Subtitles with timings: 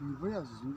[0.00, 0.74] 你不要紧